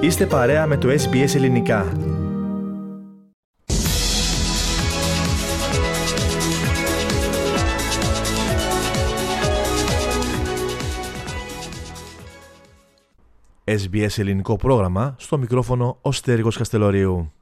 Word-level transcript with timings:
Είστε 0.00 0.26
παρέα 0.26 0.66
με 0.66 0.76
το 0.76 0.88
SBS 0.88 1.34
Ελληνικά. 1.34 1.92
SBS 13.64 14.18
ελληνικό 14.18 14.56
πρόγραμμα, 14.56 15.14
στο 15.18 15.38
μικρόφωνο 15.38 15.98
ο 16.02 16.12
Στέργος 16.12 16.56
Καστελωρίου. 16.56 17.35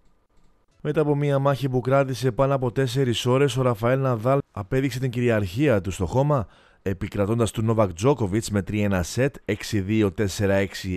Μετά 0.86 1.00
από 1.00 1.16
μια 1.16 1.38
μάχη 1.38 1.68
που 1.68 1.80
κράτησε 1.80 2.32
πάνω 2.32 2.54
από 2.54 2.70
4 2.76 3.26
ώρες, 3.26 3.56
ο 3.56 3.62
Ραφαέλ 3.62 4.00
Ναδάλ 4.00 4.38
απέδειξε 4.50 4.98
την 4.98 5.10
κυριαρχία 5.10 5.80
του 5.80 5.90
στο 5.90 6.06
χώμα, 6.06 6.46
επικρατώντας 6.82 7.50
του 7.50 7.62
Νόβακ 7.62 7.92
Τζόκοβιτς 7.92 8.50
με 8.50 8.62
3-1 8.62 9.00
σετ 9.02 9.34
6-2-4-6, 9.44 10.08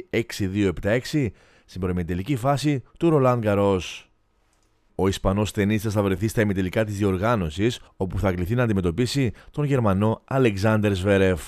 6-2-7-6 0.10 1.32
στην 1.66 1.82
προημιτελική 1.82 2.36
φάση 2.36 2.84
του 3.00 3.10
Ρολάν 3.10 3.40
Γκαρός. 3.40 4.12
Ο 4.96 5.08
Ισπανός 5.08 5.52
ταινίστα 5.52 5.90
θα 5.90 6.04
βρεθεί 6.04 6.28
στα 6.28 6.42
ημιτελικά 6.42 6.84
της 6.84 6.98
διοργάνωσης, 6.98 7.80
όπου 7.98 8.20
θα 8.20 8.32
κληθεί 8.32 8.56
να 8.56 8.64
αντιμετωπίσει 8.64 9.32
τον 9.52 9.66
Γερμανό 9.66 10.22
Αλεξάνδρ 10.26 10.94
Σβέρεφ. 10.94 11.42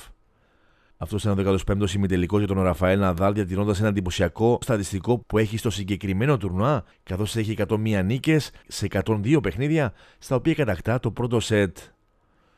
Αυτός 1.01 1.23
είναι 1.23 1.41
ο 1.41 1.55
15ο 1.67 1.89
ημιτελικός 1.95 2.39
για 2.39 2.47
τον 2.47 2.63
Ραφαέλ 2.63 2.99
Ναδάλ, 2.99 3.33
διατηρώντας 3.33 3.79
ένα 3.79 3.87
εντυπωσιακό 3.87 4.59
στατιστικό 4.61 5.17
που 5.27 5.37
έχει 5.37 5.57
στο 5.57 5.69
συγκεκριμένο 5.69 6.37
τουρνουά, 6.37 6.83
καθώς 7.03 7.35
έχει 7.35 7.55
101 7.67 8.01
νίκες 8.03 8.51
σε 8.67 8.87
102 9.05 9.39
παιχνίδια, 9.41 9.93
στα 10.17 10.35
οποία 10.35 10.53
κατακτά 10.53 10.99
το 10.99 11.11
πρώτο 11.11 11.39
σετ. 11.39 11.77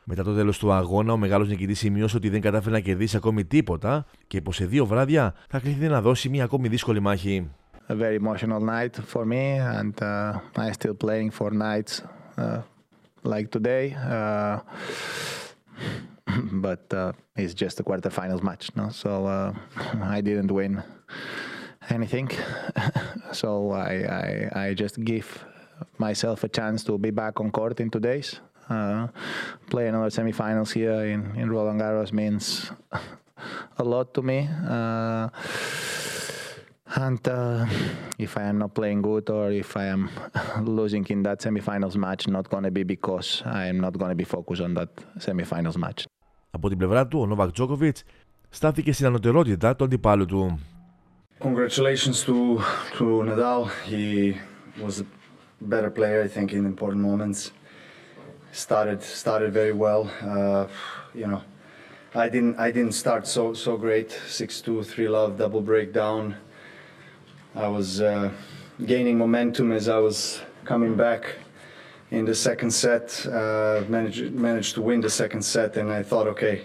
Μετά 0.03 0.23
το 0.23 0.33
τέλος 0.33 0.57
του 0.57 0.71
αγώνα, 0.71 1.13
ο 1.13 1.17
μεγάλος 1.17 1.47
νικητής 1.47 1.79
σημείωσε 1.79 2.17
ότι 2.17 2.29
δεν 2.29 2.41
κατάφερε 2.41 2.75
να 2.75 2.79
κερδίσει 2.79 3.15
ακόμη 3.15 3.45
τίποτα 3.45 4.05
και 4.27 4.41
πως 4.41 4.55
σε 4.55 4.65
δύο 4.65 4.85
βράδια 4.85 5.33
θα 5.49 5.59
κληθεί 5.59 5.87
να 5.87 6.01
δώσει 6.01 6.29
μια 6.29 6.43
ακόμη 6.43 6.67
δύσκολη 6.67 6.99
μάχη. 6.99 7.49
A 7.87 7.93
very 7.93 8.17
emotional 8.23 8.61
night 8.75 8.95
for 9.13 9.25
me, 9.25 9.59
and 9.79 9.95
uh, 10.01 10.61
I'm 10.61 10.73
still 10.79 10.95
playing 11.05 11.29
for 11.29 11.49
nights 11.51 11.93
uh, 12.37 12.61
like 13.23 13.47
today. 13.57 13.95
Uh, 14.09 14.59
but 16.51 16.93
uh, 16.93 17.13
it's 17.35 17.53
just 17.53 17.79
a 17.79 17.83
quarterfinals 17.83 18.43
match, 18.43 18.69
no? 18.75 18.89
So 18.89 19.25
uh, 19.25 19.53
I 20.01 20.21
didn't 20.21 20.51
win 20.51 20.83
anything. 21.89 22.29
so 23.31 23.71
I, 23.71 24.49
I 24.53 24.63
I 24.65 24.73
just 24.73 25.03
give 25.03 25.43
myself 25.97 26.43
a 26.43 26.49
chance 26.49 26.83
to 26.85 26.97
be 26.97 27.11
back 27.11 27.39
on 27.39 27.51
court 27.51 27.79
in 27.79 27.89
two 27.89 27.99
days. 27.99 28.39
Uh, 28.69 29.07
play 29.69 29.87
another 29.87 30.09
semifinals 30.09 30.71
here 30.73 31.05
in, 31.05 31.35
in 31.35 31.49
Roland 31.49 31.81
Garros 31.81 32.13
means 32.13 32.71
a 33.77 33.83
lot 33.83 34.13
to 34.13 34.21
me. 34.21 34.47
Uh, 34.67 35.29
and 36.95 37.25
uh, 37.27 37.65
if 38.17 38.37
I 38.37 38.43
am 38.43 38.59
not 38.59 38.73
playing 38.73 39.01
good 39.01 39.29
or 39.29 39.51
if 39.51 39.75
I 39.77 39.85
am 39.85 40.09
losing 40.61 41.05
in 41.07 41.23
that 41.23 41.39
semifinals 41.39 41.95
match, 41.95 42.27
not 42.27 42.49
going 42.49 42.63
to 42.63 42.71
be 42.71 42.83
because 42.83 43.41
I 43.45 43.67
am 43.67 43.79
not 43.79 43.97
going 43.97 44.09
to 44.09 44.15
be 44.15 44.25
focused 44.25 44.61
on 44.61 44.73
that 44.75 44.95
semifinals 45.17 45.77
match. 45.77 46.07
Από 46.51 46.69
την 46.69 46.77
πλευρά 46.77 47.07
του, 47.07 47.19
ο 47.19 47.25
Νόβακ 47.25 47.51
Τζόκοβιτ 47.51 47.97
στάθηκε 48.49 48.91
στην 48.91 49.05
ανωτερότητα 49.05 49.75
του 49.75 49.83
αντιπάλου 49.83 50.25
του. 50.25 50.59
Congratulations 51.39 52.17
to 52.27 52.35
to 52.97 53.05
Nadal. 53.27 53.61
He 53.91 54.05
was 54.85 54.95
a 54.99 55.05
better 55.73 55.89
player, 55.97 56.19
I 56.27 56.29
think, 56.35 56.47
in 56.57 56.65
important 56.73 57.01
moments. 57.09 57.39
Started 58.65 58.99
started 59.21 59.49
very 59.61 59.75
well. 59.85 60.01
Uh, 60.33 60.63
you 61.19 61.27
know, 61.31 61.41
I 62.25 62.27
didn't 62.33 62.55
I 62.67 62.69
didn't 62.75 62.95
start 63.03 63.23
so 63.35 63.43
so 63.65 63.71
great. 63.85 64.09
Six 64.39 64.49
two 64.65 64.79
three 64.91 65.09
love 65.17 65.31
double 65.43 65.63
breakdown. 65.71 66.21
I 67.65 67.67
was 67.77 67.87
uh, 68.01 68.29
gaining 68.91 69.15
momentum 69.23 69.67
as 69.79 69.85
I 69.97 69.99
was 70.07 70.17
coming 70.71 70.93
back 71.05 71.21
in 72.11 72.25
the 72.25 72.35
second 72.35 72.71
set. 72.71 73.25
Uh, 73.25 73.83
managed 73.87 74.33
managed 74.33 74.75
to 74.75 74.81
win 74.81 75.01
the 75.01 75.09
second 75.09 75.41
set, 75.41 75.77
and 75.77 75.91
I 75.91 76.03
thought, 76.03 76.27
okay, 76.27 76.61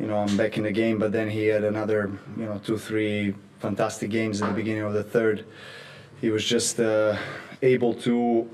you 0.00 0.06
know, 0.06 0.16
I'm 0.16 0.36
back 0.36 0.56
in 0.56 0.64
the 0.64 0.72
game. 0.72 0.98
But 0.98 1.12
then 1.12 1.28
he 1.28 1.46
had 1.46 1.64
another, 1.64 2.10
you 2.36 2.46
know, 2.46 2.60
two 2.64 2.78
three 2.78 3.34
fantastic 3.60 4.10
games 4.10 4.42
at 4.42 4.48
the 4.48 4.54
beginning 4.54 4.82
of 4.82 4.94
the 4.94 5.04
third. 5.04 5.44
He 6.20 6.30
was 6.30 6.44
just 6.44 6.80
uh, 6.80 7.16
able 7.62 7.94
to 7.94 8.48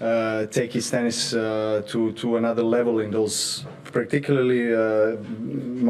uh, 0.00 0.46
take 0.46 0.72
his 0.72 0.90
tennis 0.90 1.34
uh, 1.34 1.82
to 1.88 2.12
to 2.12 2.36
another 2.36 2.62
level 2.62 3.00
in 3.00 3.10
those 3.10 3.64
particularly 3.92 4.74
uh, 4.74 5.16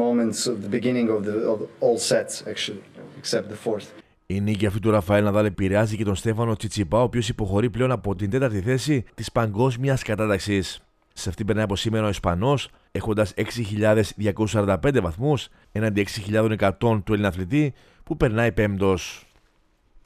moments 0.03 0.45
of 0.47 0.61
the 0.61 0.69
beginning 0.69 1.09
of 1.09 1.23
the 1.23 1.49
of 1.49 1.69
all 1.79 1.97
sets 1.97 2.43
actually, 2.47 2.83
except 3.17 3.49
the 3.49 3.55
fourth. 3.55 4.02
Η 4.33 4.41
νίκη 4.41 4.65
αυτή 4.65 4.79
του 4.79 4.91
Ραφαέλ 4.91 5.23
Ναδάλ 5.23 5.45
επηρεάζει 5.45 5.97
και 5.97 6.03
τον 6.03 6.15
Στέφανο 6.15 6.55
Τσιτσιπά, 6.55 6.99
ο 6.99 7.01
οποίος 7.01 7.29
υποχωρεί 7.29 7.69
πλέον 7.69 7.91
από 7.91 8.15
την 8.15 8.29
τέταρτη 8.29 8.61
θέση 8.61 9.03
της 9.13 9.31
παγκόσμιας 9.31 10.03
κατάταξης. 10.03 10.83
Σε 11.13 11.29
αυτή 11.29 11.45
περνάει 11.45 11.63
από 11.63 11.75
σήμερα 11.75 12.05
ο 12.05 12.09
Ισπανός, 12.09 12.69
έχοντας 12.91 13.33
6.245 13.35 15.01
βαθμούς 15.01 15.47
έναντι 15.71 16.01
6.100 16.01 17.01
του 17.03 17.13
Ελληναθλητή, 17.13 17.73
που 18.03 18.17
περνάει 18.17 18.51
πέμπτος. 18.51 19.25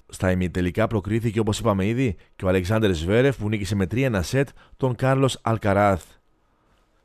Στα 0.08 0.32
ημιτελικά 0.32 0.88
προκρίθηκε 0.88 1.40
όπως 1.40 1.60
είπαμε 1.60 1.86
ήδη 1.88 2.16
και 2.36 2.46
ο 2.46 2.48
Αλεξάντερ 2.48 2.94
Ζβέρεφ 2.94 3.38
που 3.38 3.50
νίκησε 3.50 3.76
με 3.76 3.88
3-1 3.92 4.20
σετ 4.22 4.50
τον 4.78 4.96
Κάρλος 4.96 5.40
Αλκαράθ. 5.42 6.04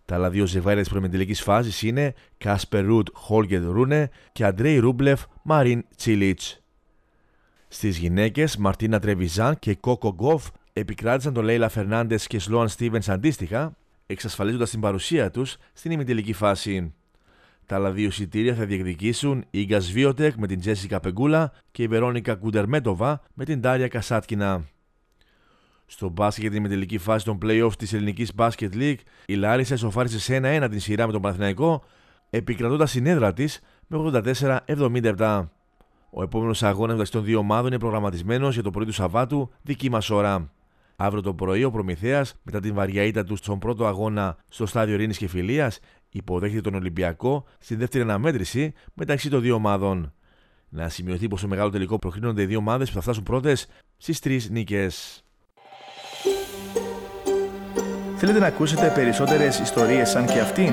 Τα 0.04 0.14
άλλα 0.14 0.30
δύο 0.30 0.46
ζευγάρια 0.46 0.80
της 0.80 0.90
προημιτελικής 0.90 1.42
φάσης 1.42 1.82
είναι 1.82 2.14
Κάσπερ 2.38 2.84
Ρουντ 2.84 3.08
Χόλγκερ 3.12 3.64
Ρούνε 3.64 4.10
και 4.32 4.44
Αντρέι 4.44 4.78
Ρούμπλεφ 4.78 5.22
Μαρίν 5.42 5.84
Τσίλιτς. 5.96 6.61
Στις 7.74 7.98
γυναίκες, 7.98 8.56
Μαρτίνα 8.56 8.98
Τρεβιζάν 8.98 9.58
και 9.58 9.74
Κόκο 9.74 10.08
Γκόφ 10.08 10.48
επικράτησαν 10.72 11.32
των 11.32 11.44
Λέιλα 11.44 11.68
Φερνάντες 11.68 12.26
και 12.26 12.38
Σλόαν 12.38 12.68
Στίβενς 12.68 13.08
αντίστοιχα, 13.08 13.76
εξασφαλίζοντας 14.06 14.70
την 14.70 14.80
παρουσία 14.80 15.30
τους 15.30 15.56
στην 15.72 15.90
ημιτελική 15.90 16.32
φάση. 16.32 16.94
Τα 17.66 17.76
άλλα 17.76 17.90
δύο 17.90 18.06
εισιτήρια 18.06 18.54
θα 18.54 18.64
διεκδικήσουν 18.64 19.44
η 19.50 19.64
Ίγκα 19.64 19.80
Σβιόντεκ 19.80 20.34
με 20.36 20.46
την 20.46 20.60
Τζέσικα 20.60 21.00
Πεγκούλα 21.00 21.52
και 21.70 21.82
η 21.82 21.86
Βερόνικα 21.86 22.34
Κουντερμέτοβα 22.34 23.22
με 23.34 23.44
την 23.44 23.60
Ντάρια 23.60 23.88
Κασάτκινα. 23.88 24.64
Στο 25.86 26.08
μπάσκετ 26.08 26.42
για 26.42 26.50
την 26.50 26.58
ημιτελική 26.58 26.98
φάση 26.98 27.24
των 27.24 27.38
playoff 27.42 27.72
της 27.78 27.92
Ελληνικής 27.92 28.32
Basket 28.36 28.72
League, 28.74 29.00
η 29.26 29.34
Λάρισα 29.34 29.74
ισοφάρισε 29.74 30.20
σε 30.20 30.36
1-1 30.36 30.66
την 30.70 30.80
σειρά 30.80 31.06
με 31.06 31.12
τον 31.12 31.20
Παναθηναϊκό, 31.22 31.84
επικρατώντας 32.30 32.92
την 32.92 33.06
έδρα 33.06 33.32
της 33.32 33.60
με 33.86 33.98
84-77. 34.66 35.48
Ο 36.14 36.22
επόμενος 36.22 36.62
αγώνας 36.62 36.90
μεταξύ 36.90 37.12
των 37.12 37.24
δύο 37.24 37.38
ομάδων 37.38 37.66
είναι 37.66 37.78
προγραμματισμένος 37.78 38.54
για 38.54 38.62
το 38.62 38.70
πρωί 38.70 38.84
του 38.84 38.92
Σαββάτου, 38.92 39.50
δική 39.62 39.90
μας 39.90 40.10
ώρα. 40.10 40.52
Αύριο 40.96 41.22
το 41.22 41.34
πρωί, 41.34 41.64
ο 41.64 41.70
Προμηθέας, 41.70 42.34
μετά 42.42 42.60
την 42.60 42.74
βαριά 42.74 43.02
ήττα 43.02 43.24
του 43.24 43.36
στον 43.36 43.58
πρώτο 43.58 43.86
αγώνα 43.86 44.36
στο 44.48 44.66
στάδιο 44.66 44.94
Ειρήνης 44.94 45.18
και 45.18 45.28
Φιλίας, 45.28 45.78
υποδέχεται 46.08 46.60
τον 46.60 46.74
Ολυμπιακό 46.74 47.44
στην 47.58 47.78
δεύτερη 47.78 48.04
αναμέτρηση 48.04 48.72
μεταξύ 48.94 49.30
των 49.30 49.40
δύο 49.40 49.54
ομάδων. 49.54 50.12
Να 50.68 50.88
σημειωθεί 50.88 51.28
πως 51.28 51.38
στο 51.38 51.48
μεγάλο 51.48 51.70
τελικό 51.70 51.98
προκρίνονται 51.98 52.42
οι 52.42 52.46
δύο 52.46 52.58
ομάδες 52.58 52.88
που 52.88 52.94
θα 52.94 53.00
φτάσουν 53.00 53.22
πρώτες 53.22 53.66
στις 53.96 54.18
τρεις 54.18 54.50
νίκες. 54.50 55.24
Θέλετε 58.16 58.38
να 58.38 58.46
ακούσετε 58.46 58.92
περισσότερες 58.94 59.58
ιστορίες 59.58 60.10
σαν 60.10 60.26
και 60.26 60.40
αυτήν; 60.40 60.72